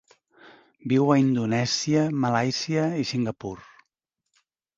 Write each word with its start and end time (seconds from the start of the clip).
Viu 0.93 1.11
a 1.15 1.17
Indonèsia, 1.23 2.07
Malàisia 2.25 2.87
i 3.03 3.07
Singapur. 3.11 3.53